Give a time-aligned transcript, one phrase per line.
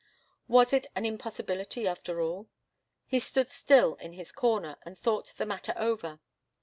[0.47, 2.49] Was it an impossibility, after all?
[3.05, 6.19] He stood still in his corner, and thought the matter over.